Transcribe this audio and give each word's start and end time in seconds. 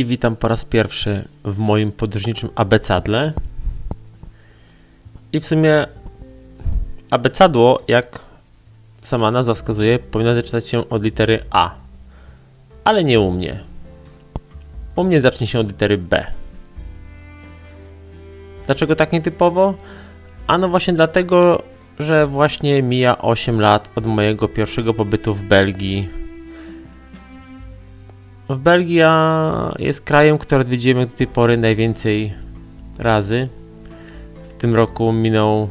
i 0.00 0.04
witam 0.04 0.36
po 0.36 0.48
raz 0.48 0.64
pierwszy 0.64 1.28
w 1.44 1.58
moim 1.58 1.92
podróżniczym 1.92 2.50
abecadle. 2.54 3.32
I 5.32 5.40
w 5.40 5.46
sumie 5.46 5.86
abecadło, 7.10 7.82
jak 7.88 8.18
sama 9.00 9.30
nazwa 9.30 9.54
wskazuje, 9.54 9.98
powinno 9.98 10.34
zaczynać 10.34 10.68
się 10.68 10.88
od 10.88 11.04
litery 11.04 11.42
A. 11.50 11.74
Ale 12.84 13.04
nie 13.04 13.20
u 13.20 13.30
mnie. 13.30 13.60
U 14.96 15.04
mnie 15.04 15.20
zacznie 15.20 15.46
się 15.46 15.60
od 15.60 15.68
litery 15.68 15.98
B. 15.98 16.26
Dlaczego 18.66 18.96
tak 18.96 19.12
nietypowo? 19.12 19.74
Ano 20.46 20.68
właśnie 20.68 20.94
dlatego, 20.94 21.62
że 21.98 22.26
właśnie 22.26 22.82
mija 22.82 23.18
8 23.18 23.60
lat 23.60 23.90
od 23.94 24.06
mojego 24.06 24.48
pierwszego 24.48 24.94
pobytu 24.94 25.34
w 25.34 25.42
Belgii. 25.42 26.19
W 28.50 28.58
Belgia 28.58 29.74
jest 29.78 30.00
krajem, 30.00 30.38
który 30.38 30.60
odwiedziłem 30.60 31.06
do 31.06 31.12
tej 31.16 31.26
pory 31.26 31.56
najwięcej 31.56 32.34
razy. 32.98 33.48
W 34.42 34.52
tym 34.52 34.74
roku 34.74 35.12
minął 35.12 35.68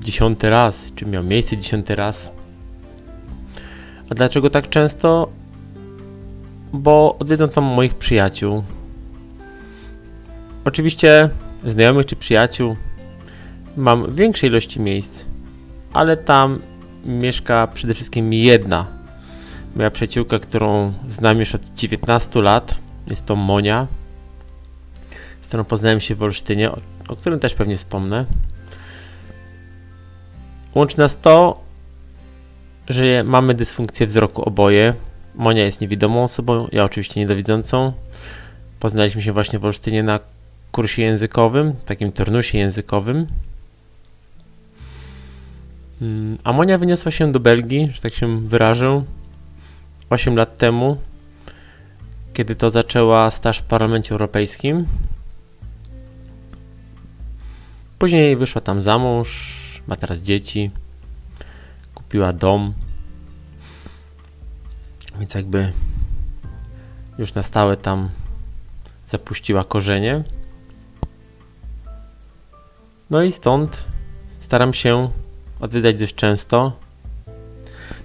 dziesiąty 0.00 0.50
raz, 0.50 0.92
czy 0.94 1.06
miał 1.06 1.22
miejsce 1.24 1.56
dziesiąty 1.56 1.96
raz. 1.96 2.32
A 4.10 4.14
dlaczego 4.14 4.50
tak 4.50 4.68
często? 4.68 5.28
Bo 6.72 7.16
odwiedzam 7.18 7.48
tam 7.48 7.64
moich 7.64 7.94
przyjaciół. 7.94 8.62
Oczywiście 10.64 11.30
znajomych 11.64 12.06
czy 12.06 12.16
przyjaciół 12.16 12.76
mam 13.76 14.14
większej 14.14 14.50
ilości 14.50 14.80
miejsc, 14.80 15.24
ale 15.92 16.16
tam 16.16 16.58
mieszka 17.04 17.66
przede 17.66 17.94
wszystkim 17.94 18.32
jedna 18.32 18.95
moja 19.76 19.90
przyjaciółka, 19.90 20.38
którą 20.38 20.92
znam 21.08 21.38
już 21.38 21.54
od 21.54 21.74
19 21.74 22.42
lat. 22.42 22.78
Jest 23.10 23.26
to 23.26 23.36
Monia, 23.36 23.86
z 25.40 25.46
którą 25.46 25.64
poznałem 25.64 26.00
się 26.00 26.14
w 26.14 26.22
Olsztynie, 26.22 26.70
o, 26.70 26.78
o 27.08 27.16
którym 27.16 27.40
też 27.40 27.54
pewnie 27.54 27.76
wspomnę. 27.76 28.26
Łączy 30.74 30.98
nas 30.98 31.20
to, 31.20 31.60
że 32.88 33.24
mamy 33.24 33.54
dysfunkcję 33.54 34.06
wzroku 34.06 34.42
oboje. 34.42 34.94
Monia 35.34 35.64
jest 35.64 35.80
niewidomą 35.80 36.22
osobą, 36.22 36.68
ja 36.72 36.84
oczywiście 36.84 37.20
niedowidzącą. 37.20 37.92
Poznaliśmy 38.80 39.22
się 39.22 39.32
właśnie 39.32 39.58
w 39.58 39.64
Olsztynie 39.64 40.02
na 40.02 40.20
kursie 40.72 41.02
językowym, 41.02 41.72
takim 41.86 42.12
turnusie 42.12 42.58
językowym. 42.58 43.26
Mm, 46.02 46.38
a 46.44 46.52
Monia 46.52 46.78
wyniosła 46.78 47.10
się 47.10 47.32
do 47.32 47.40
Belgii, 47.40 47.88
że 47.92 48.00
tak 48.00 48.14
się 48.14 48.46
wyrażę, 48.46 49.02
8 50.10 50.36
lat 50.36 50.58
temu, 50.58 50.96
kiedy 52.32 52.54
to 52.54 52.70
zaczęła 52.70 53.30
staż 53.30 53.58
w 53.58 53.62
Parlamencie 53.62 54.10
Europejskim. 54.10 54.86
Później 57.98 58.36
wyszła 58.36 58.60
tam 58.60 58.82
za 58.82 58.98
mąż, 58.98 59.82
ma 59.86 59.96
teraz 59.96 60.18
dzieci, 60.18 60.70
kupiła 61.94 62.32
dom. 62.32 62.74
Więc 65.18 65.34
jakby 65.34 65.72
już 67.18 67.34
na 67.34 67.42
stałe 67.42 67.76
tam 67.76 68.10
zapuściła 69.06 69.64
korzenie. 69.64 70.24
No 73.10 73.22
i 73.22 73.32
stąd 73.32 73.84
staram 74.38 74.74
się 74.74 75.10
odwiedzać 75.60 75.98
dość 75.98 76.14
często. 76.14 76.85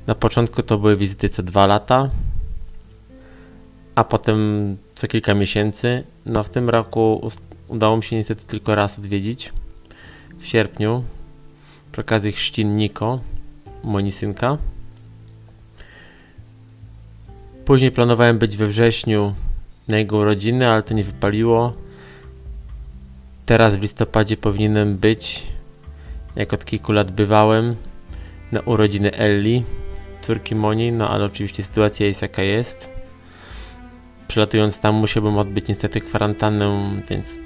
Na 0.08 0.16
początku 0.16 0.64
to 0.64 0.78
były 0.78 0.96
wizyty 0.96 1.30
co 1.30 1.44
dwa 1.44 1.68
lata, 1.68 2.10
a 3.96 4.04
potem 4.04 4.78
co 4.96 5.08
kilka 5.08 5.34
miesięcy. 5.34 6.04
No 6.26 6.44
w 6.44 6.50
tym 6.50 6.70
roku 6.70 7.30
udało 7.68 7.98
mi 7.98 8.04
się 8.04 8.16
niestety 8.16 8.46
tylko 8.46 8.76
raz 8.76 9.00
odwiedzić 9.00 9.54
w 10.40 10.48
sierpniu 10.48 11.04
przy 11.92 12.02
okazji 12.02 12.32
chrzcin 12.32 12.74
Niko, 12.74 13.20
Monisynka. 13.84 14.58
Później 17.66 17.92
planowałem 17.92 18.40
być 18.40 18.58
we 18.58 18.68
wrześniu 18.68 19.36
na 19.88 19.98
jego 19.98 20.18
urodziny, 20.18 20.70
ale 20.70 20.84
to 20.84 20.94
nie 20.94 21.04
wypaliło. 21.04 21.74
Teraz 23.46 23.78
w 23.78 23.82
listopadzie 23.82 24.38
powinienem 24.38 24.98
być, 24.98 25.48
jak 26.36 26.54
od 26.54 26.66
kilku 26.66 26.92
lat 26.92 27.12
bywałem, 27.12 27.76
na 28.52 28.60
urodziny 28.60 29.14
Ellie, 29.14 29.64
córki 30.22 30.56
Moni, 30.56 30.92
no 30.92 31.10
ale 31.10 31.26
oczywiście 31.26 31.64
sytuacja 31.64 32.08
jest 32.08 32.22
jaka 32.22 32.44
jest. 32.44 32.90
Przylatując 34.28 34.80
tam 34.80 34.96
musiałbym 34.96 35.38
odbyć 35.38 35.68
niestety 35.68 36.02
kwarantannę, 36.02 36.92
więc 37.10 37.40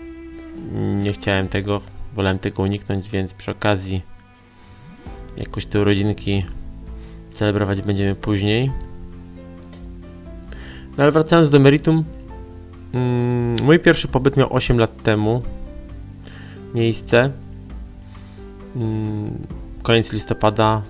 nie 1.03 1.13
chciałem 1.13 1.47
tego, 1.47 1.81
wolałem 2.13 2.39
tego 2.39 2.63
uniknąć, 2.63 3.09
więc 3.09 3.33
przy 3.33 3.51
okazji 3.51 4.01
jakoś 5.37 5.65
te 5.65 5.81
urodzinki 5.81 6.45
celebrować 7.31 7.81
będziemy 7.81 8.15
później. 8.15 8.71
No 10.97 11.03
ale 11.03 11.11
wracając 11.11 11.49
do 11.49 11.59
meritum, 11.59 12.03
mm, 12.93 13.55
mój 13.63 13.79
pierwszy 13.79 14.07
pobyt 14.07 14.37
miał 14.37 14.53
8 14.53 14.79
lat 14.79 15.03
temu. 15.03 15.43
Miejsce. 16.73 17.31
Mm, 18.75 19.47
koniec 19.83 20.13
listopada 20.13 20.81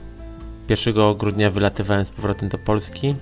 1 0.70 1.18
grudnia 1.18 1.50
wylatywałem 1.50 2.06
z 2.06 2.12
powrotem 2.12 2.50
do 2.50 2.58
Polski. 2.58 3.16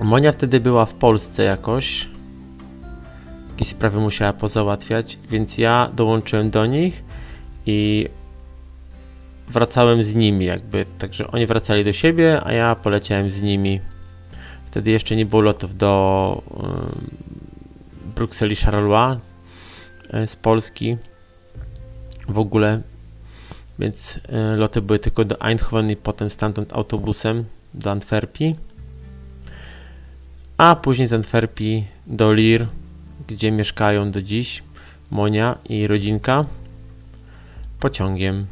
Monia 0.00 0.32
wtedy 0.32 0.60
była 0.60 0.86
w 0.86 0.94
Polsce 0.94 1.42
jakoś. 1.42 2.08
Jakieś 3.50 3.68
sprawy 3.68 4.00
musiała 4.00 4.32
pozałatwiać, 4.32 5.18
więc 5.28 5.58
ja 5.58 5.90
dołączyłem 5.94 6.50
do 6.50 6.66
nich 6.66 7.04
i 7.66 8.08
wracałem 9.48 10.04
z 10.04 10.14
nimi 10.14 10.44
jakby. 10.44 10.86
Także 10.98 11.26
oni 11.26 11.46
wracali 11.46 11.84
do 11.84 11.92
siebie, 11.92 12.40
a 12.44 12.52
ja 12.52 12.74
poleciałem 12.74 13.30
z 13.30 13.42
nimi. 13.42 13.80
Wtedy 14.66 14.90
jeszcze 14.90 15.16
nie 15.16 15.26
było 15.26 15.42
lotów 15.42 15.74
do 15.74 16.42
Brukseli 18.16 18.56
Charleroi 18.56 19.16
y, 20.14 20.26
z 20.26 20.36
Polski 20.36 20.96
w 22.28 22.38
ogóle 22.38 22.82
więc 23.78 24.16
y, 24.16 24.56
loty 24.56 24.82
były 24.82 24.98
tylko 24.98 25.24
do 25.24 25.40
Eindhoven 25.40 25.90
i 25.90 25.96
potem 25.96 26.30
stamtąd 26.30 26.72
autobusem 26.72 27.44
do 27.74 27.90
Antwerpii. 27.90 28.56
A 30.58 30.76
później 30.76 31.08
z 31.08 31.12
Antwerpii 31.12 31.88
do 32.06 32.32
Lir, 32.32 32.66
gdzie 33.28 33.52
mieszkają 33.52 34.10
do 34.10 34.22
dziś 34.22 34.62
Monia 35.10 35.58
i 35.68 35.86
rodzinka, 35.86 36.44
pociągiem. 37.80 38.46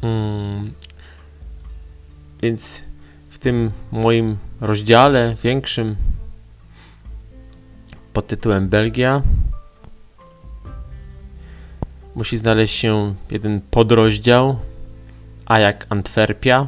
Hmm. 0.00 0.72
Więc 2.42 2.84
w 3.30 3.38
tym 3.38 3.70
moim 3.92 4.38
rozdziale 4.60 5.34
większym 5.42 5.96
pod 8.14 8.26
tytułem 8.26 8.68
Belgia. 8.68 9.22
Musi 12.14 12.36
znaleźć 12.36 12.74
się 12.74 13.14
jeden 13.30 13.60
podrozdział, 13.70 14.58
a 15.46 15.58
jak 15.58 15.86
Antwerpia. 15.88 16.66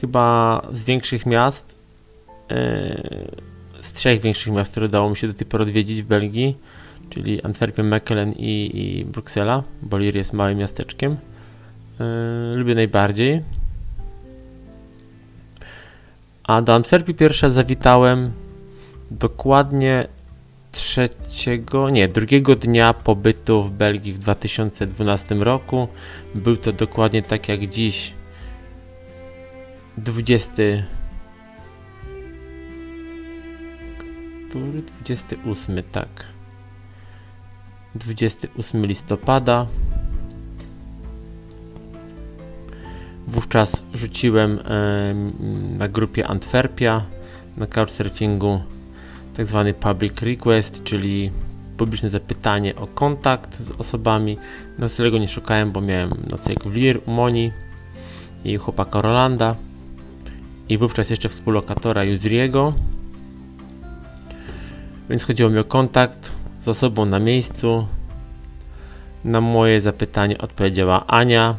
Chyba 0.00 0.62
z 0.72 0.84
większych 0.84 1.26
miast, 1.26 1.76
yy, 2.50 2.56
z 3.80 3.92
trzech 3.92 4.20
większych 4.20 4.52
miast, 4.52 4.70
które 4.70 4.86
udało 4.86 5.10
mi 5.10 5.16
się 5.16 5.28
do 5.28 5.34
tej 5.34 5.46
pory 5.46 5.64
odwiedzić 5.64 6.02
w 6.02 6.06
Belgii, 6.06 6.58
czyli 7.10 7.42
Antwerpię, 7.42 7.82
Mechelen 7.82 8.32
i, 8.32 8.70
i 8.74 9.04
Bruksela, 9.04 9.62
bo 9.82 9.98
Lir 9.98 10.16
jest 10.16 10.32
małym 10.32 10.58
miasteczkiem. 10.58 11.16
Yy, 11.98 12.56
lubię 12.56 12.74
najbardziej. 12.74 13.40
A 16.44 16.62
do 16.62 16.74
Antwerpii 16.74 17.14
pierwsza 17.14 17.48
zawitałem 17.48 18.32
dokładnie 19.10 20.08
trzeciego, 20.72 21.90
nie, 21.90 22.08
drugiego 22.08 22.56
dnia 22.56 22.94
pobytu 22.94 23.62
w 23.62 23.70
Belgii 23.70 24.12
w 24.12 24.18
2012 24.18 25.34
roku. 25.34 25.88
Był 26.34 26.56
to 26.56 26.72
dokładnie 26.72 27.22
tak 27.22 27.48
jak 27.48 27.66
dziś 27.66 28.14
20 29.98 30.52
który 34.50 34.82
28, 34.82 35.82
tak. 35.92 36.08
28 37.94 38.86
listopada. 38.86 39.66
Wówczas 43.26 43.82
rzuciłem 43.94 44.58
na 45.78 45.88
grupie 45.88 46.26
Antwerpia 46.26 47.02
na 47.56 47.66
couchsurfingu 47.66 48.60
tak 49.40 49.46
zwany 49.46 49.74
public 49.74 50.22
request, 50.22 50.82
czyli 50.84 51.30
publiczne 51.76 52.10
zapytanie 52.10 52.76
o 52.76 52.86
kontakt 52.86 53.62
z 53.62 53.70
osobami. 53.70 54.38
Noclegu 54.78 55.18
nie 55.18 55.28
szukałem, 55.28 55.72
bo 55.72 55.80
miałem 55.80 56.10
nocleg 56.30 56.64
w 56.64 56.74
Lir 56.74 57.00
u 57.06 57.10
Moni 57.10 57.52
i 58.44 58.56
chłopaka 58.56 59.00
Rolanda 59.00 59.56
i 60.68 60.78
wówczas 60.78 61.10
jeszcze 61.10 61.28
współlokatora 61.28 62.04
Juzriego. 62.04 62.74
Więc 65.10 65.24
chodziło 65.24 65.50
mi 65.50 65.58
o 65.58 65.64
kontakt 65.64 66.32
z 66.60 66.68
osobą 66.68 67.06
na 67.06 67.18
miejscu. 67.18 67.86
Na 69.24 69.40
moje 69.40 69.80
zapytanie 69.80 70.38
odpowiedziała 70.38 71.06
Ania. 71.06 71.56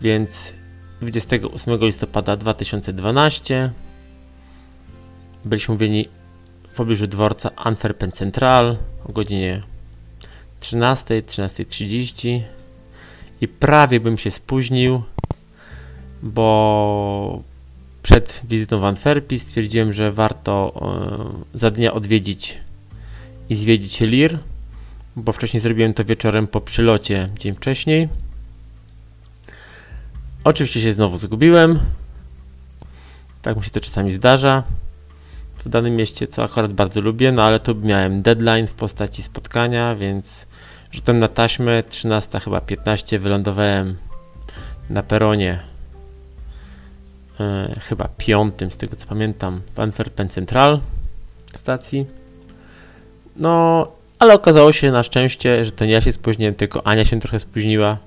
Więc 0.00 0.54
28 1.00 1.78
listopada 1.80 2.36
2012 2.36 3.72
byliśmy 5.44 5.72
umówieni 5.72 6.08
w 6.68 6.76
pobliżu 6.76 7.06
dworca 7.06 7.50
Antwerpen 7.56 8.12
Central 8.12 8.76
o 9.08 9.12
godzinie 9.12 9.62
13, 10.60 11.22
13.30 11.22 12.40
i 13.40 13.48
prawie 13.48 14.00
bym 14.00 14.18
się 14.18 14.30
spóźnił, 14.30 15.02
bo 16.22 17.42
przed 18.02 18.40
wizytą 18.48 18.80
w 18.80 18.84
Antwerpii 18.84 19.38
stwierdziłem, 19.38 19.92
że 19.92 20.12
warto 20.12 20.72
e, 21.54 21.58
za 21.58 21.70
dnia 21.70 21.92
odwiedzić 21.92 22.58
i 23.48 23.54
zwiedzić 23.54 24.00
Lir, 24.00 24.38
bo 25.16 25.32
wcześniej 25.32 25.60
zrobiłem 25.60 25.94
to 25.94 26.04
wieczorem 26.04 26.46
po 26.46 26.60
przylocie 26.60 27.28
dzień 27.38 27.54
wcześniej. 27.54 28.08
Oczywiście 30.44 30.80
się 30.80 30.92
znowu 30.92 31.16
zgubiłem. 31.16 31.78
Tak 33.42 33.56
mi 33.56 33.64
się 33.64 33.70
to 33.70 33.80
czasami 33.80 34.12
zdarza 34.12 34.62
w 35.64 35.68
danym 35.68 35.96
mieście, 35.96 36.26
co 36.26 36.44
akurat 36.44 36.72
bardzo 36.72 37.00
lubię, 37.00 37.32
no 37.32 37.42
ale 37.42 37.60
tu 37.60 37.74
miałem 37.74 38.22
deadline 38.22 38.66
w 38.66 38.74
postaci 38.74 39.22
spotkania, 39.22 39.94
więc 39.94 40.46
rzutem 40.92 41.18
na 41.18 41.28
taśmę 41.28 41.82
13 41.82 42.40
chyba 42.40 42.60
15 42.60 43.18
wylądowałem 43.18 43.96
na 44.90 45.02
peronie 45.02 45.60
e, 47.40 47.74
chyba 47.80 48.08
piątym 48.16 48.70
z 48.70 48.76
tego 48.76 48.96
co 48.96 49.06
pamiętam 49.06 49.60
w 49.74 49.80
Antwerpen 49.80 50.28
Central 50.28 50.80
stacji. 51.54 52.06
No, 53.36 53.86
ale 54.18 54.34
okazało 54.34 54.72
się 54.72 54.92
na 54.92 55.02
szczęście, 55.02 55.64
że 55.64 55.72
to 55.72 55.84
nie 55.84 55.92
ja 55.92 56.00
się 56.00 56.12
spóźniłem, 56.12 56.54
tylko 56.54 56.86
Ania 56.86 57.04
się 57.04 57.20
trochę 57.20 57.38
spóźniła. 57.38 57.98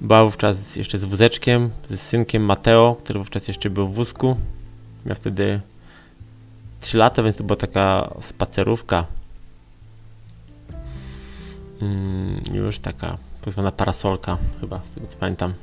Była 0.00 0.24
wówczas 0.24 0.76
jeszcze 0.76 0.98
z 0.98 1.04
wózeczkiem, 1.04 1.70
z 1.88 2.00
synkiem 2.00 2.42
Mateo, 2.44 2.96
który 2.98 3.18
wówczas 3.18 3.48
jeszcze 3.48 3.70
był 3.70 3.88
w 3.88 3.94
wózku. 3.94 4.36
Miał 5.06 5.16
wtedy 5.16 5.60
3 6.80 6.98
lata, 6.98 7.22
więc 7.22 7.36
to 7.36 7.44
była 7.44 7.56
taka 7.56 8.14
spacerówka. 8.20 9.06
Mm, 11.82 12.40
już 12.52 12.78
taka 12.78 13.18
tak 13.40 13.52
zwana 13.52 13.72
parasolka, 13.72 14.38
chyba, 14.60 14.80
z 14.84 14.90
tego 14.90 15.06
co 15.06 15.18
pamiętam. 15.18 15.54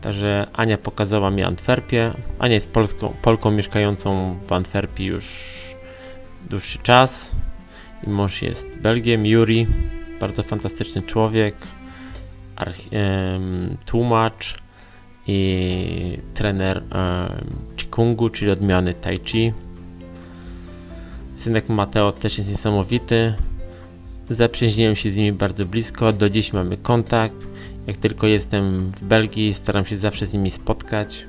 Także 0.00 0.46
Ania 0.52 0.78
pokazała 0.78 1.30
mi 1.30 1.42
Antwerpię. 1.42 2.12
Ania 2.38 2.54
jest 2.54 2.70
Polską, 2.70 3.14
Polką 3.22 3.50
mieszkającą 3.50 4.36
w 4.46 4.52
Antwerpii 4.52 5.06
już 5.06 5.54
dłuższy 6.50 6.78
czas. 6.78 7.32
I 8.06 8.10
mąż 8.10 8.42
jest 8.42 8.78
Belgiem, 8.78 9.26
Juri. 9.26 9.66
Bardzo 10.20 10.42
fantastyczny 10.42 11.02
człowiek. 11.02 11.56
tłumacz 13.86 14.56
i 15.26 16.18
trener 16.34 16.82
Chikungu, 17.76 18.30
czyli 18.30 18.50
odmiany 18.50 18.94
Tai 18.94 19.20
Chi. 19.24 19.52
Synek 21.36 21.68
Mateo 21.68 22.12
też 22.12 22.38
jest 22.38 22.50
niesamowity. 22.50 23.34
Zaprzyjaźniłem 24.30 24.96
się 24.96 25.10
z 25.10 25.16
nimi 25.16 25.32
bardzo 25.32 25.66
blisko, 25.66 26.12
do 26.12 26.30
dziś 26.30 26.52
mamy 26.52 26.76
kontakt. 26.76 27.46
Jak 27.86 27.96
tylko 27.96 28.26
jestem 28.26 28.92
w 28.92 29.04
Belgii, 29.04 29.54
staram 29.54 29.86
się 29.86 29.96
zawsze 29.96 30.26
z 30.26 30.32
nimi 30.32 30.50
spotkać. 30.50 31.26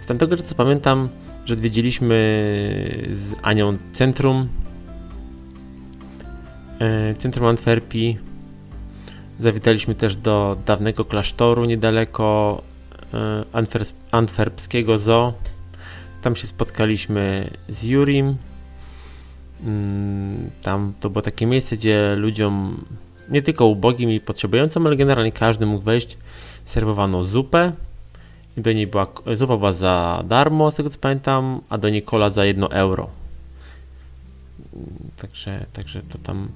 Z 0.00 0.06
tamtego 0.06 0.36
co 0.36 0.54
pamiętam, 0.54 1.08
że 1.44 1.54
odwiedziliśmy 1.54 2.14
z 3.10 3.34
Anią 3.42 3.78
centrum, 3.92 4.48
e, 6.78 7.14
centrum 7.14 7.46
Antwerpii. 7.46 8.18
Zawitaliśmy 9.40 9.94
też 9.94 10.16
do 10.16 10.56
dawnego 10.66 11.04
klasztoru 11.04 11.64
niedaleko 11.64 12.62
e, 13.14 13.44
antwerpskiego 14.10 14.98
zoo 14.98 15.34
tam 16.20 16.36
się 16.36 16.46
spotkaliśmy 16.46 17.50
z 17.68 17.82
Jurim. 17.82 18.36
Mm, 19.64 20.50
tam 20.62 20.94
to 21.00 21.10
było 21.10 21.22
takie 21.22 21.46
miejsce, 21.46 21.76
gdzie 21.76 22.16
ludziom, 22.16 22.84
nie 23.28 23.42
tylko 23.42 23.66
ubogim 23.66 24.10
i 24.10 24.20
potrzebującym, 24.20 24.86
ale 24.86 24.96
generalnie 24.96 25.32
każdy 25.32 25.66
mógł 25.66 25.84
wejść. 25.84 26.18
Serwowano 26.64 27.24
zupę. 27.24 27.72
I 28.56 28.60
do 28.60 28.72
niej 28.72 28.86
była, 28.86 29.06
zupa 29.34 29.56
była 29.56 29.72
za 29.72 30.24
darmo, 30.28 30.70
z 30.70 30.74
tego 30.74 30.90
co 30.90 30.98
pamiętam, 30.98 31.60
a 31.68 31.78
do 31.78 31.88
niej 31.88 32.02
kola 32.02 32.30
za 32.30 32.44
1 32.44 32.64
euro. 32.70 33.10
Także, 35.16 35.66
także 35.72 36.02
to 36.02 36.18
tam 36.18 36.48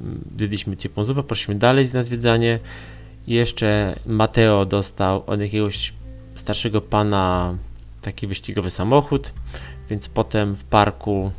mm, 0.00 0.24
zjedliśmy 0.38 0.76
ciepłą 0.76 1.04
zupę, 1.04 1.22
poszliśmy 1.22 1.54
dalej 1.54 1.86
na 1.94 2.02
zwiedzanie. 2.02 2.60
Jeszcze 3.26 3.96
Mateo 4.06 4.66
dostał 4.66 5.22
od 5.26 5.40
jakiegoś 5.40 5.92
starszego 6.34 6.80
pana 6.80 7.54
taki 8.04 8.26
wyścigowy 8.26 8.70
samochód, 8.70 9.32
więc 9.90 10.08
potem 10.08 10.54
w 10.56 10.64
parku 10.64 11.30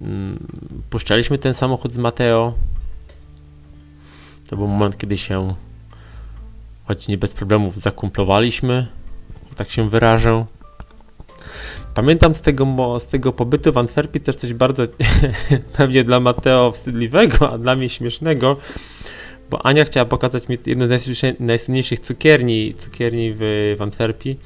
mm, 0.00 0.46
puszczaliśmy 0.90 1.38
ten 1.38 1.54
samochód 1.54 1.94
z 1.94 1.98
Mateo. 1.98 2.54
To 4.48 4.56
był 4.56 4.68
moment, 4.68 4.98
kiedy 4.98 5.16
się, 5.16 5.54
choć 6.84 7.08
nie 7.08 7.18
bez 7.18 7.32
problemów, 7.32 7.80
zakumplowaliśmy, 7.80 8.86
tak 9.56 9.70
się 9.70 9.88
wyrażę. 9.88 10.46
Pamiętam 11.94 12.34
z 12.34 12.40
tego, 12.40 13.00
z 13.00 13.06
tego 13.06 13.32
pobytu 13.32 13.72
w 13.72 13.78
Antwerpii 13.78 14.20
też 14.20 14.36
coś 14.36 14.54
bardzo 14.54 14.82
pewnie 15.76 16.04
dla 16.04 16.20
Mateo 16.20 16.72
wstydliwego, 16.72 17.52
a 17.52 17.58
dla 17.58 17.76
mnie 17.76 17.88
śmiesznego, 17.88 18.56
bo 19.50 19.66
Ania 19.66 19.84
chciała 19.84 20.06
pokazać 20.06 20.48
mi 20.48 20.58
jedną 20.66 20.86
z 20.86 21.40
najsłynniejszych 21.40 22.00
cukierni, 22.00 22.74
cukierni 22.74 23.32
w, 23.32 23.74
w 23.78 23.82
Antwerpii, 23.82 24.38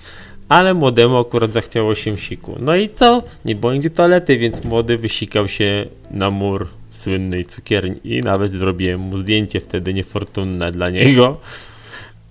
ale 0.49 0.75
młodemu 0.75 1.19
akurat 1.19 1.53
zachciało 1.53 1.95
się 1.95 2.17
siku. 2.17 2.57
No 2.61 2.77
i 2.77 2.89
co? 2.89 3.23
Nie 3.45 3.55
było 3.55 3.73
nigdzie 3.73 3.91
toalety, 3.91 4.37
więc 4.37 4.65
młody 4.65 4.99
wysikał 4.99 5.49
się 5.49 5.87
na 6.11 6.31
mur 6.31 6.69
słynnej 6.91 7.45
cukierni 7.45 7.97
i 8.05 8.21
nawet 8.21 8.51
zrobiłem 8.51 9.01
mu 9.01 9.19
zdjęcie 9.19 9.61
wtedy 9.61 9.95
niefortunne 9.95 10.73
dla 10.73 10.91
niego, 10.91 11.41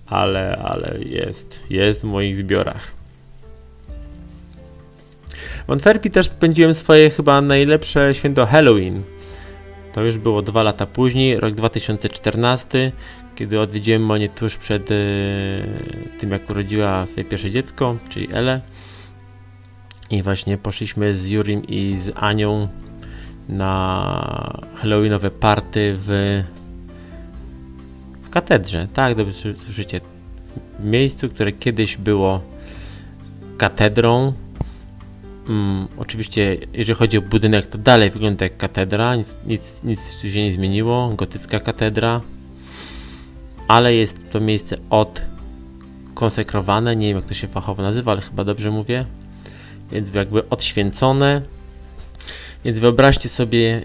ale, 0.06 0.56
ale 0.56 0.98
jest, 1.04 1.62
jest 1.70 2.00
w 2.00 2.04
moich 2.04 2.36
zbiorach. 2.36 2.92
W 5.66 5.70
Antwerpii 5.70 6.10
też 6.10 6.28
spędziłem 6.28 6.74
swoje 6.74 7.10
chyba 7.10 7.40
najlepsze 7.40 8.14
święto 8.14 8.46
Halloween. 8.46 9.02
To 9.96 10.04
już 10.04 10.18
było 10.18 10.42
dwa 10.42 10.62
lata 10.62 10.86
później, 10.86 11.40
rok 11.40 11.54
2014, 11.54 12.92
kiedy 13.34 13.60
odwiedziłem 13.60 14.02
Monię 14.02 14.28
tuż 14.28 14.56
przed 14.56 14.90
e, 14.90 14.94
tym, 16.18 16.30
jak 16.30 16.50
urodziła 16.50 17.06
swoje 17.06 17.24
pierwsze 17.24 17.50
dziecko, 17.50 17.96
czyli 18.08 18.28
Ele. 18.32 18.60
I 20.10 20.22
właśnie 20.22 20.58
poszliśmy 20.58 21.14
z 21.14 21.28
Jurim 21.28 21.64
i 21.64 21.96
z 21.96 22.12
Anią 22.16 22.68
na 23.48 24.62
Halloweenowe 24.74 25.30
party 25.30 25.94
w, 25.98 26.42
w 28.22 28.30
katedrze. 28.30 28.88
Tak, 28.92 29.16
dobrze 29.16 29.56
słyszycie. 29.56 30.00
W 30.78 30.84
miejscu, 30.84 31.28
które 31.28 31.52
kiedyś 31.52 31.96
było 31.96 32.40
katedrą. 33.58 34.32
Um, 35.48 35.88
oczywiście, 35.98 36.58
jeżeli 36.72 36.98
chodzi 36.98 37.18
o 37.18 37.22
budynek, 37.22 37.66
to 37.66 37.78
dalej 37.78 38.10
wygląda 38.10 38.44
jak 38.44 38.56
katedra. 38.56 39.16
Nic, 39.16 39.38
nic, 39.46 39.82
nic 39.84 40.20
się 40.20 40.42
nie 40.42 40.50
zmieniło. 40.50 41.12
Gotycka 41.16 41.60
katedra 41.60 42.20
ale 43.68 43.94
jest 43.94 44.30
to 44.30 44.40
miejsce 44.40 44.76
odkonsekrowane, 44.90 46.96
nie 46.96 47.08
wiem 47.08 47.16
jak 47.16 47.24
to 47.24 47.34
się 47.34 47.48
fachowo 47.48 47.82
nazywa, 47.82 48.12
ale 48.12 48.20
chyba 48.20 48.44
dobrze 48.44 48.70
mówię, 48.70 49.04
więc 49.90 50.14
jakby 50.14 50.48
odświęcone. 50.48 51.42
Więc 52.64 52.78
wyobraźcie 52.78 53.28
sobie 53.28 53.84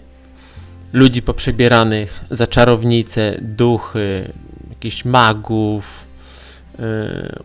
ludzi 0.94 1.22
poprzebieranych 1.22 2.25
za 2.32 2.48
czarownice, 2.48 3.38
duchy, 3.41 4.32
jakichś 4.70 5.06
magów, 5.06 6.08
yy, 6.80 6.86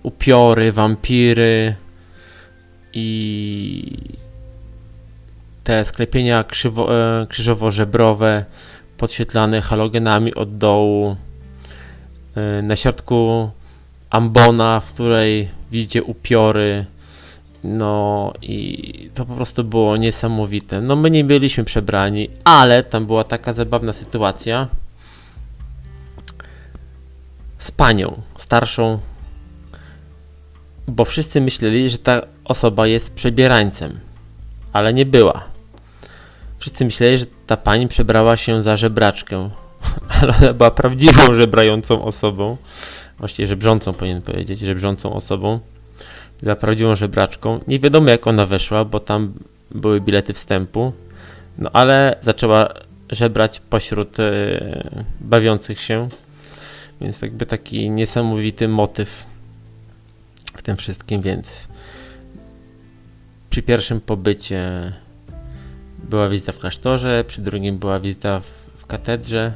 upiory, 0.02 0.72
wampiry 0.72 1.74
i 2.96 3.98
te 5.64 5.84
sklepienia 5.84 6.44
krzywo, 6.44 6.92
yy, 6.92 7.26
krzyżowo-żebrowe 7.26 8.44
podświetlane 8.96 9.60
halogenami 9.60 10.34
od 10.34 10.58
dołu 10.58 11.16
Y, 12.36 12.62
na 12.62 12.76
środku 12.76 13.50
ambona, 14.10 14.80
w 14.80 14.92
której 14.92 15.48
widzicie 15.70 16.02
upiory, 16.02 16.86
No 17.64 18.32
i 18.42 19.10
to 19.14 19.26
po 19.26 19.34
prostu 19.34 19.64
było 19.64 19.96
niesamowite. 19.96 20.80
No 20.80 20.96
my 20.96 21.10
nie 21.10 21.24
byliśmy 21.24 21.64
przebrani, 21.64 22.28
ale 22.44 22.82
tam 22.82 23.06
była 23.06 23.24
taka 23.24 23.52
zabawna 23.52 23.92
sytuacja 23.92 24.68
z 27.58 27.70
panią 27.70 28.22
starszą, 28.36 28.98
bo 30.88 31.04
wszyscy 31.04 31.40
myśleli, 31.40 31.90
że 31.90 31.98
ta 31.98 32.22
osoba 32.44 32.86
jest 32.86 33.14
przebierańcem, 33.14 34.00
ale 34.72 34.94
nie 34.94 35.06
była. 35.06 35.44
Wszyscy 36.58 36.84
myśleli, 36.84 37.18
że 37.18 37.26
ta 37.46 37.56
pani 37.56 37.88
przebrała 37.88 38.36
się 38.36 38.62
za 38.62 38.76
żebraczkę, 38.76 39.50
ale 40.20 40.32
ona 40.42 40.52
była 40.52 40.70
prawdziwą 40.70 41.34
żebrającą 41.34 42.04
osobą. 42.04 42.56
Właściwie 43.18 43.46
żebrzącą 43.46 43.92
powinien 43.94 44.22
powiedzieć, 44.22 44.58
żebrzącą 44.58 45.12
osobą. 45.12 45.60
Za 46.42 46.56
prawdziwą 46.56 46.94
żebraczką. 46.94 47.60
Nie 47.68 47.78
wiadomo 47.78 48.10
jak 48.10 48.26
ona 48.26 48.46
weszła, 48.46 48.84
bo 48.84 49.00
tam 49.00 49.32
były 49.70 50.00
bilety 50.00 50.32
wstępu. 50.32 50.92
No 51.58 51.70
ale 51.72 52.16
zaczęła 52.20 52.68
żebrać 53.10 53.60
pośród 53.60 54.20
e, 54.20 55.02
bawiących 55.20 55.80
się. 55.80 56.08
Więc 57.00 57.22
jakby 57.22 57.46
taki 57.46 57.90
niesamowity 57.90 58.68
motyw 58.68 59.24
w 60.56 60.62
tym 60.62 60.76
wszystkim, 60.76 61.22
więc 61.22 61.68
przy 63.50 63.62
pierwszym 63.62 64.00
pobycie 64.00 64.92
była 65.98 66.28
wizyta 66.28 66.52
w 66.52 66.58
klasztorze, 66.58 67.24
przy 67.26 67.42
drugim 67.42 67.78
była 67.78 68.00
wizyta 68.00 68.40
w, 68.40 68.46
w 68.76 68.86
katedrze. 68.86 69.52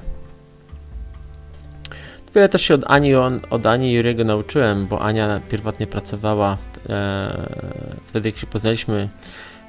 Wiele 2.34 2.48
też 2.48 2.62
się 2.62 2.74
od 2.74 2.84
Ani, 2.86 3.14
od 3.50 3.66
Ani 3.66 3.90
i 3.90 3.94
Juriego 3.94 4.24
nauczyłem, 4.24 4.86
bo 4.86 5.02
Ania 5.02 5.40
pierwotnie 5.48 5.86
pracowała 5.86 6.56
w, 6.56 6.90
e, 6.90 8.00
wtedy, 8.04 8.28
jak 8.28 8.38
się 8.38 8.46
poznaliśmy 8.46 9.08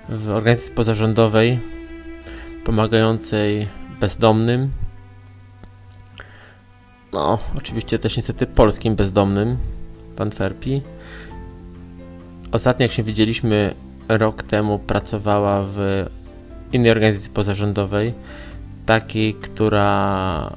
w 0.10 0.30
organizacji 0.30 0.74
pozarządowej 0.74 1.60
pomagającej 2.66 3.68
bezdomnym. 4.00 4.72
No, 7.14 7.40
oczywiście 7.58 8.00
też 8.00 8.18
niestety 8.18 8.48
polskim 8.48 8.96
bezdomnym 8.96 9.58
w 10.16 10.22
Antwerpii. 10.22 10.82
Ostatnio 12.52 12.84
jak 12.84 12.92
się 12.92 13.04
widzieliśmy 13.04 13.74
rok 14.10 14.44
temu 14.44 14.80
pracowała 14.80 15.66
w 15.68 16.06
innej 16.74 16.92
organizacji 16.92 17.32
pozarządowej, 17.32 18.14
takiej, 18.86 19.34
która 19.34 20.56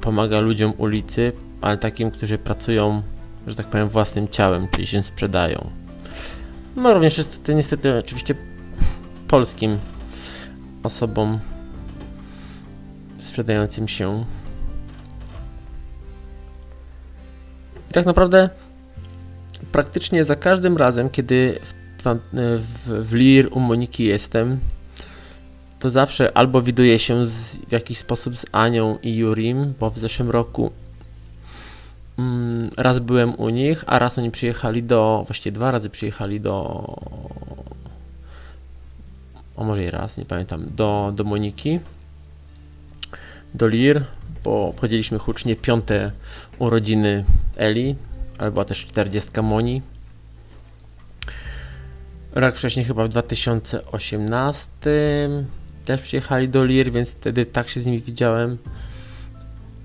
pomaga 0.00 0.40
ludziom 0.40 0.72
ulicy, 0.78 1.32
ale 1.60 1.78
takim, 1.78 2.10
którzy 2.10 2.38
pracują, 2.38 3.02
że 3.46 3.56
tak 3.56 3.66
powiem, 3.66 3.88
własnym 3.88 4.28
ciałem, 4.28 4.68
czyli 4.68 4.86
się 4.86 5.02
sprzedają. 5.02 5.70
No 6.76 6.94
również 6.94 7.18
jest 7.18 7.44
to 7.44 7.52
niestety 7.52 7.98
oczywiście 7.98 8.34
polskim 9.28 9.78
osobom 10.82 11.38
sprzedającym 13.18 13.88
się. 13.88 14.24
I 17.90 17.92
tak 17.92 18.06
naprawdę 18.06 18.50
praktycznie 19.72 20.24
za 20.24 20.36
każdym 20.36 20.76
razem, 20.76 21.10
kiedy 21.10 21.58
w, 21.62 22.04
w, 22.58 23.08
w 23.08 23.14
Lir 23.14 23.48
u 23.50 23.60
Moniki 23.60 24.04
jestem, 24.04 24.60
to 25.78 25.90
zawsze 25.90 26.36
albo 26.36 26.62
widuję 26.62 26.98
się 26.98 27.26
z, 27.26 27.56
w 27.56 27.72
jakiś 27.72 27.98
sposób 27.98 28.38
z 28.38 28.46
Anią 28.52 28.98
i 29.02 29.16
Jurim, 29.16 29.74
bo 29.80 29.90
w 29.90 29.98
zeszłym 29.98 30.30
roku 30.30 30.70
mm, 32.18 32.70
raz 32.76 32.98
byłem 32.98 33.34
u 33.34 33.48
nich, 33.48 33.84
a 33.86 33.98
raz 33.98 34.18
oni 34.18 34.30
przyjechali 34.30 34.82
do, 34.82 35.22
właściwie 35.26 35.52
dwa 35.52 35.70
razy 35.70 35.90
przyjechali 35.90 36.40
do, 36.40 36.84
a 39.56 39.64
może 39.64 39.84
i 39.84 39.90
raz, 39.90 40.18
nie 40.18 40.24
pamiętam, 40.24 40.66
do, 40.76 41.12
do 41.16 41.24
Moniki, 41.24 41.80
do 43.54 43.68
Lir, 43.68 44.04
bo 44.44 44.68
obchodziliśmy 44.68 45.18
hucznie 45.18 45.56
piąte 45.56 46.12
urodziny 46.58 47.24
Eli, 47.56 47.96
ale 48.40 48.50
była 48.50 48.64
też 48.64 48.86
40 48.86 49.30
Moni. 49.42 49.82
Rok 52.32 52.56
wcześniej, 52.56 52.84
chyba 52.84 53.04
w 53.04 53.08
2018, 53.08 54.70
też 55.84 56.00
przyjechali 56.00 56.48
do 56.48 56.64
Lir, 56.64 56.92
więc 56.92 57.10
wtedy 57.10 57.46
tak 57.46 57.68
się 57.68 57.80
z 57.80 57.86
nimi 57.86 58.00
widziałem. 58.00 58.58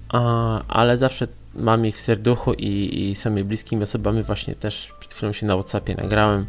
A, 0.09 0.62
ale 0.67 0.97
zawsze 0.97 1.27
mam 1.55 1.85
ich 1.85 1.95
w 1.95 2.00
serduchu 2.00 2.53
i, 2.53 3.01
i 3.09 3.15
są 3.15 3.31
mi 3.31 3.43
bliskimi 3.43 3.83
osobami. 3.83 4.24
Właśnie 4.24 4.55
też 4.55 4.93
przed 5.00 5.13
chwilą 5.13 5.33
się 5.33 5.45
na 5.45 5.53
Whatsappie 5.53 5.95
nagrałem, 5.95 6.45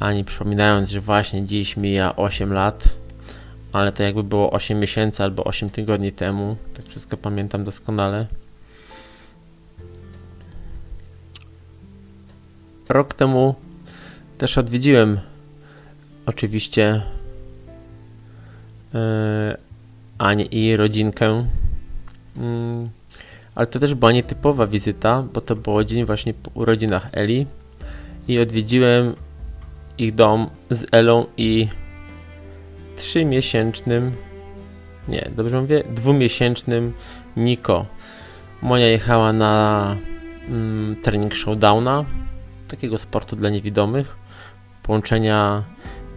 ani 0.00 0.24
przypominając, 0.24 0.90
że 0.90 1.00
właśnie 1.00 1.46
dziś 1.46 1.76
mija 1.76 2.16
8 2.16 2.52
lat, 2.52 2.96
ale 3.72 3.92
to 3.92 4.02
jakby 4.02 4.22
było 4.22 4.50
8 4.50 4.80
miesięcy 4.80 5.22
albo 5.22 5.44
8 5.44 5.70
tygodni 5.70 6.12
temu. 6.12 6.56
Tak 6.74 6.86
wszystko 6.86 7.16
pamiętam 7.16 7.64
doskonale. 7.64 8.26
Rok 12.88 13.14
temu 13.14 13.54
też 14.38 14.58
odwiedziłem 14.58 15.20
oczywiście 16.26 17.02
E, 18.94 19.56
Anię 20.18 20.44
i 20.44 20.76
rodzinkę. 20.76 21.46
Mm, 22.36 22.88
ale 23.54 23.66
to 23.66 23.78
też 23.78 23.94
była 23.94 24.12
nietypowa 24.12 24.66
wizyta, 24.66 25.22
bo 25.34 25.40
to 25.40 25.56
było 25.56 25.84
dzień 25.84 26.04
właśnie 26.04 26.34
po 26.34 26.50
urodzinach 26.54 27.08
Eli 27.12 27.46
i 28.28 28.38
odwiedziłem 28.38 29.14
ich 29.98 30.14
dom 30.14 30.50
z 30.70 30.86
Elą 30.92 31.26
i 31.36 31.68
trzymiesięcznym, 32.96 34.12
nie, 35.08 35.30
dobrze 35.36 35.60
mówię, 35.60 35.84
dwumiesięcznym 35.94 36.92
Niko. 37.36 37.86
Monia 38.62 38.86
jechała 38.86 39.32
na 39.32 39.96
mm, 40.48 40.96
trening 41.02 41.34
showdowna, 41.34 42.04
takiego 42.68 42.98
sportu 42.98 43.36
dla 43.36 43.50
niewidomych, 43.50 44.16
połączenia 44.82 45.62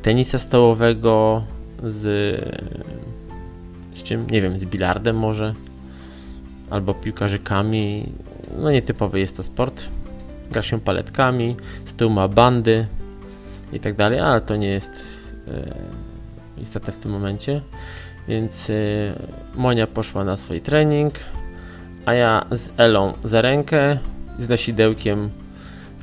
tenisa 0.01 0.39
stołowego, 0.39 1.43
z, 1.83 2.03
z 3.91 4.03
czym? 4.03 4.27
Nie 4.29 4.41
wiem, 4.41 4.59
z 4.59 4.65
bilardem 4.65 5.17
może, 5.17 5.53
albo 6.69 6.93
piłkarzykami. 6.93 8.11
No 8.57 8.71
nietypowy 8.71 9.19
jest 9.19 9.37
to 9.37 9.43
sport. 9.43 9.89
Gra 10.51 10.61
się 10.61 10.79
paletkami, 10.79 11.55
z 11.85 11.93
tyłu 11.93 12.11
ma 12.11 12.27
bandy 12.27 12.87
i 13.73 13.79
tak 13.79 13.95
dalej, 13.95 14.19
ale 14.19 14.41
to 14.41 14.55
nie 14.55 14.67
jest 14.67 15.03
e, 15.47 16.61
istotne 16.61 16.93
w 16.93 16.97
tym 16.97 17.11
momencie. 17.11 17.61
Więc 18.27 18.69
e, 18.69 18.73
Monia 19.55 19.87
poszła 19.87 20.23
na 20.23 20.35
swój 20.35 20.61
trening, 20.61 21.13
a 22.05 22.13
ja 22.13 22.45
z 22.51 22.71
Elą 22.77 23.13
za 23.23 23.41
rękę, 23.41 23.99
z 24.39 24.49
nosidełkiem, 24.49 25.29
w 25.29 25.38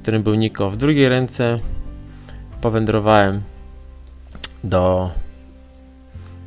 którym 0.06 0.22
był 0.22 0.34
Niko 0.34 0.70
w 0.70 0.76
drugiej 0.76 1.08
ręce, 1.08 1.58
powędrowałem 2.60 3.42
do 4.64 5.10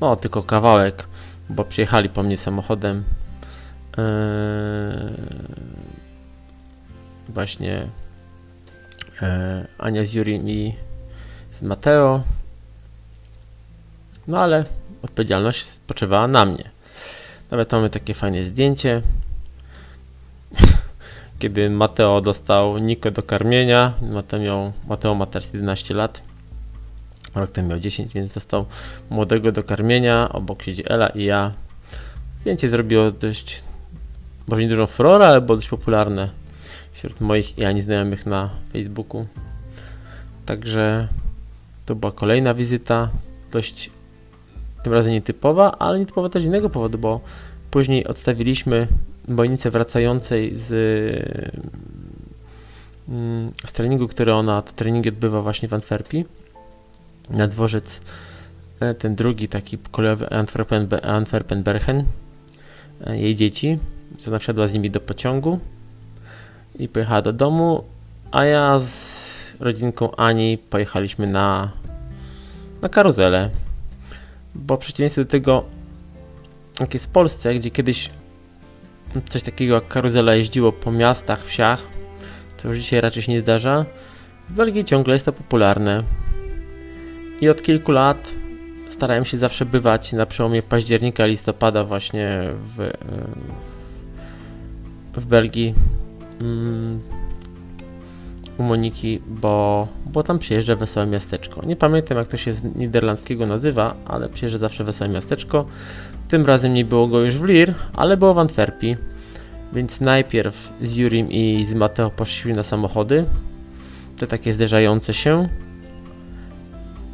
no, 0.01 0.15
tylko 0.15 0.43
kawałek, 0.43 1.07
bo 1.49 1.65
przyjechali 1.65 2.09
po 2.09 2.23
mnie 2.23 2.37
samochodem. 2.37 3.03
Yy, 3.97 4.03
właśnie 7.29 7.87
yy, 9.21 9.27
Ania 9.77 10.05
z 10.05 10.13
Jurim 10.13 10.49
i 10.49 10.75
z 11.51 11.61
Mateo. 11.61 12.23
No 14.27 14.39
ale 14.39 14.65
odpowiedzialność 15.01 15.65
spoczywała 15.65 16.27
na 16.27 16.45
mnie. 16.45 16.69
Nawet 17.51 17.71
mamy 17.71 17.89
takie 17.89 18.13
fajne 18.13 18.43
zdjęcie, 18.43 19.01
kiedy 21.39 21.69
Mateo 21.69 22.21
dostał 22.21 22.77
Niko 22.77 23.11
do 23.11 23.23
karmienia. 23.23 23.93
Mateo, 24.01 24.39
miał, 24.39 24.73
Mateo 24.87 25.15
ma 25.15 25.25
teraz 25.25 25.53
11 25.53 25.93
lat. 25.93 26.21
Rok 27.35 27.51
ten 27.51 27.67
miał 27.67 27.79
10, 27.79 28.13
więc 28.13 28.33
dostał 28.33 28.65
młodego 29.09 29.51
do 29.51 29.63
karmienia. 29.63 30.29
Obok 30.29 30.63
siedzi 30.63 30.83
Ela 30.85 31.07
i 31.07 31.23
ja. 31.23 31.51
Zdjęcie 32.41 32.69
zrobiło 32.69 33.11
dość, 33.11 33.63
może 34.47 34.61
nie 34.61 34.69
dużą 34.69 34.87
furorę, 34.87 35.27
ale 35.27 35.41
było 35.41 35.55
dość 35.55 35.69
popularne 35.69 36.29
wśród 36.91 37.21
moich 37.21 37.57
i 37.57 37.65
ani 37.65 37.81
znajomych 37.81 38.25
na 38.25 38.49
Facebooku. 38.73 39.27
Także 40.45 41.07
to 41.85 41.95
była 41.95 42.11
kolejna 42.11 42.53
wizyta, 42.53 43.09
dość 43.51 43.89
tym 44.83 44.93
razem 44.93 45.11
nietypowa, 45.11 45.71
ale 45.71 45.99
nietypowa 45.99 46.29
też 46.29 46.43
z 46.43 46.45
innego 46.45 46.69
powodu, 46.69 46.97
bo 46.97 47.21
później 47.71 48.07
odstawiliśmy 48.07 48.87
bojnicę 49.29 49.71
wracającej 49.71 50.51
z, 50.55 50.71
mm, 53.09 53.51
z 53.65 53.71
treningu, 53.71 54.07
który 54.07 54.33
ona, 54.33 54.61
to 54.61 54.73
treningi 54.73 55.09
odbywa 55.09 55.41
właśnie 55.41 55.69
w 55.69 55.73
Antwerpii 55.73 56.25
na 57.29 57.47
dworzec 57.47 58.01
e, 58.79 58.93
ten 58.93 59.15
drugi 59.15 59.47
taki 59.47 59.77
kolejowy 59.91 60.29
Antwerpen, 60.29 60.87
Antwerpen-Bergen, 60.87 62.03
e, 63.05 63.17
jej 63.17 63.35
dzieci, 63.35 63.79
co 64.17 64.39
wsiadła 64.39 64.67
z 64.67 64.73
nimi 64.73 64.91
do 64.91 64.99
pociągu 64.99 65.59
i 66.79 66.87
pojechała 66.87 67.21
do 67.21 67.33
domu, 67.33 67.83
a 68.31 68.45
ja 68.45 68.79
z 68.79 69.55
rodzinką 69.59 70.15
Ani 70.15 70.57
pojechaliśmy 70.57 71.27
na, 71.27 71.71
na 72.81 72.89
karuzelę. 72.89 73.49
Bo 74.55 74.75
w 74.75 74.79
przeciwieństwie 74.79 75.23
do 75.23 75.31
tego, 75.31 75.63
jak 76.79 76.93
jest 76.93 77.05
w 77.05 77.09
Polsce, 77.09 77.55
gdzie 77.55 77.71
kiedyś 77.71 78.09
coś 79.29 79.43
takiego 79.43 79.75
jak 79.75 79.87
karuzela 79.87 80.35
jeździło 80.35 80.71
po 80.71 80.91
miastach, 80.91 81.43
wsiach, 81.43 81.87
co 82.57 82.67
już 82.67 82.77
dzisiaj 82.77 83.01
raczej 83.01 83.23
się 83.23 83.31
nie 83.31 83.39
zdarza, 83.39 83.85
w 84.49 84.53
Belgii 84.53 84.85
ciągle 84.85 85.13
jest 85.13 85.25
to 85.25 85.33
popularne. 85.33 86.03
I 87.41 87.49
od 87.49 87.61
kilku 87.61 87.91
lat 87.91 88.33
starałem 88.87 89.25
się 89.25 89.37
zawsze 89.37 89.65
bywać 89.65 90.13
na 90.13 90.25
przełomie 90.25 90.63
października, 90.63 91.25
listopada 91.25 91.83
właśnie 91.83 92.49
w, 92.53 92.91
w 95.15 95.25
Belgii 95.25 95.73
mm, 96.41 96.99
u 98.57 98.63
Moniki, 98.63 99.21
bo, 99.27 99.87
bo 100.05 100.23
tam 100.23 100.39
przyjeżdża 100.39 100.75
Wesołe 100.75 101.05
Miasteczko. 101.05 101.65
Nie 101.65 101.75
pamiętam 101.75 102.17
jak 102.17 102.27
to 102.27 102.37
się 102.37 102.53
z 102.53 102.63
niderlandzkiego 102.63 103.45
nazywa, 103.45 103.95
ale 104.05 104.29
przyjeżdża 104.29 104.57
zawsze 104.57 104.83
Wesołe 104.83 105.09
Miasteczko. 105.09 105.65
Tym 106.29 106.45
razem 106.45 106.73
nie 106.73 106.85
było 106.85 107.07
go 107.07 107.21
już 107.21 107.37
w 107.37 107.43
Lir, 107.43 107.73
ale 107.95 108.17
było 108.17 108.33
w 108.33 108.39
Antwerpii. 108.39 108.97
Więc 109.73 110.01
najpierw 110.01 110.73
z 110.81 110.95
Jurim 110.95 111.31
i 111.31 111.65
z 111.65 111.73
Mateo 111.73 112.09
poszliśmy 112.09 112.53
na 112.53 112.63
samochody, 112.63 113.25
te 114.17 114.27
takie 114.27 114.53
zderzające 114.53 115.13
się. 115.13 115.49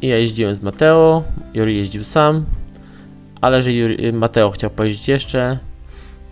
I 0.02 0.08
ja 0.08 0.18
jeździłem 0.18 0.54
z 0.54 0.62
Mateo, 0.62 1.24
Juri 1.54 1.76
jeździł 1.76 2.04
sam, 2.04 2.44
ale 3.40 3.62
że 3.62 3.72
Juri, 3.72 4.12
Mateo 4.12 4.50
chciał 4.50 4.70
pojeździć 4.70 5.08
jeszcze, 5.08 5.58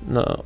no 0.08 0.42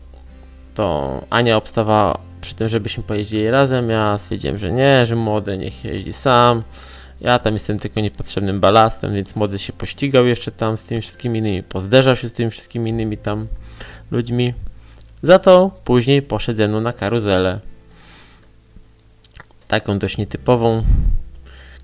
to 0.74 1.20
Ania 1.30 1.56
obstawała 1.56 2.18
przy 2.40 2.54
tym, 2.54 2.68
żebyśmy 2.68 3.02
pojeździli 3.02 3.50
razem. 3.50 3.90
Ja 3.90 4.18
stwierdziłem, 4.18 4.58
że 4.58 4.72
nie, 4.72 5.06
że 5.06 5.16
młody 5.16 5.58
niech 5.58 5.84
jeździ 5.84 6.12
sam. 6.12 6.62
Ja 7.20 7.38
tam 7.38 7.52
jestem 7.54 7.78
tylko 7.78 8.00
niepotrzebnym 8.00 8.60
balastem, 8.60 9.14
więc 9.14 9.36
młody 9.36 9.58
się 9.58 9.72
pościgał 9.72 10.26
jeszcze 10.26 10.52
tam 10.52 10.76
z 10.76 10.82
tymi 10.82 11.00
wszystkimi 11.00 11.38
innymi, 11.38 11.62
pozderzał 11.62 12.16
się 12.16 12.28
z 12.28 12.32
tymi 12.32 12.50
wszystkimi 12.50 12.90
innymi 12.90 13.18
tam 13.18 13.46
ludźmi. 14.10 14.54
Za 15.22 15.38
to 15.38 15.70
później 15.84 16.22
poszedł 16.22 16.56
ze 16.56 16.68
mną 16.68 16.80
na 16.80 16.92
karuzelę. 16.92 17.60
Taką 19.68 19.98
dość 19.98 20.18
nietypową, 20.18 20.82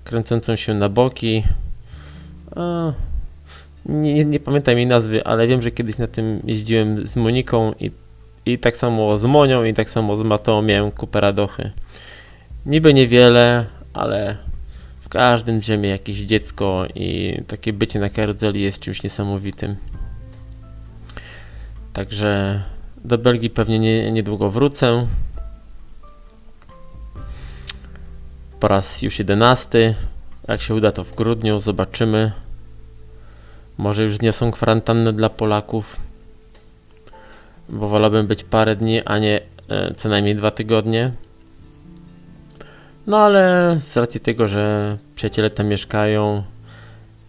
kręcącą 0.03 0.55
się 0.55 0.73
na 0.73 0.89
boki. 0.89 1.43
A, 2.55 2.93
nie, 3.85 4.25
nie 4.25 4.39
pamiętam 4.39 4.77
jej 4.77 4.87
nazwy, 4.87 5.25
ale 5.25 5.47
wiem, 5.47 5.61
że 5.61 5.71
kiedyś 5.71 5.97
na 5.97 6.07
tym 6.07 6.41
jeździłem 6.43 7.07
z 7.07 7.15
Moniką 7.15 7.73
i, 7.79 7.91
i 8.45 8.59
tak 8.59 8.75
samo 8.75 9.17
z 9.17 9.23
Monią 9.23 9.63
i 9.63 9.73
tak 9.73 9.89
samo 9.89 10.15
z 10.15 10.23
Matą 10.23 10.61
miałem 10.61 10.91
kupę 10.91 11.21
radochy. 11.21 11.71
Niby 12.65 12.93
niewiele, 12.93 13.65
ale 13.93 14.37
każdym 15.15 15.59
drzemie 15.59 15.89
jakieś 15.89 16.17
dziecko 16.17 16.85
i 16.95 17.39
takie 17.47 17.73
bycie 17.73 17.99
na 17.99 18.09
karuzeli 18.09 18.61
jest 18.61 18.79
czymś 18.79 19.03
niesamowitym. 19.03 19.75
Także 21.93 22.63
do 23.05 23.17
Belgii 23.17 23.49
pewnie 23.49 23.79
nie, 23.79 24.11
niedługo 24.11 24.49
wrócę. 24.51 25.07
Po 28.59 28.67
raz 28.67 29.01
już 29.01 29.19
jedenasty. 29.19 29.95
Jak 30.47 30.61
się 30.61 30.75
uda 30.75 30.91
to 30.91 31.03
w 31.03 31.15
grudniu, 31.15 31.59
zobaczymy. 31.59 32.31
Może 33.77 34.03
już 34.03 34.17
zniosą 34.17 34.51
kwarantannę 34.51 35.13
dla 35.13 35.29
Polaków. 35.29 35.97
Bo 37.69 37.87
wolałbym 37.87 38.27
być 38.27 38.43
parę 38.43 38.75
dni, 38.75 39.01
a 39.05 39.17
nie 39.19 39.41
e, 39.69 39.93
co 39.95 40.09
najmniej 40.09 40.35
dwa 40.35 40.51
tygodnie. 40.51 41.11
No 43.07 43.17
ale 43.17 43.75
z 43.79 43.97
racji 43.97 44.19
tego, 44.19 44.47
że 44.47 44.97
przyjaciele 45.15 45.49
tam 45.49 45.67
mieszkają 45.67 46.43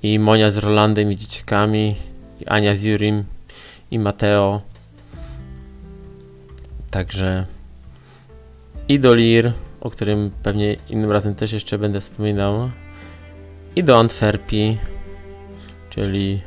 i 0.02 0.18
Monia 0.18 0.50
z 0.50 0.58
Rolandem 0.58 1.12
i 1.12 1.16
dzieciakami, 1.16 1.96
i 2.40 2.46
Ania 2.46 2.74
z 2.74 2.82
Jurim 2.82 3.24
i 3.90 3.98
Mateo. 3.98 4.62
Także 6.90 7.46
i 8.88 9.00
do 9.00 9.14
Lir, 9.14 9.52
o 9.80 9.90
którym 9.90 10.30
pewnie 10.42 10.76
innym 10.88 11.10
razem 11.10 11.34
też 11.34 11.52
jeszcze 11.52 11.78
będę 11.78 12.00
wspominał, 12.00 12.70
i 13.76 13.84
do 13.84 13.98
Antwerpii, 13.98 14.78
czyli 15.90 16.40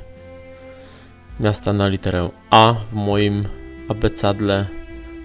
miasta 1.39 1.73
na 1.73 1.87
literę 1.87 2.29
A 2.49 2.73
w 2.73 2.93
moim 2.93 3.47
abecadle 3.89 4.65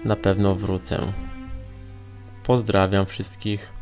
na 0.05 0.15
pewno 0.15 0.55
wrócę. 0.55 0.99
Pozdrawiam 2.43 3.05
wszystkich. 3.05 3.74